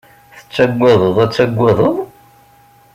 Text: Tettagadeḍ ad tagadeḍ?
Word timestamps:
Tettagadeḍ 0.37 1.17
ad 1.23 1.31
tagadeḍ? 1.33 1.95